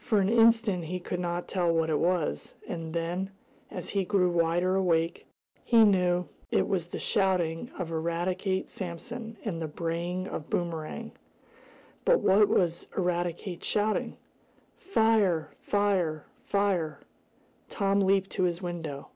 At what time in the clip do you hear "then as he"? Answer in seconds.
2.92-4.04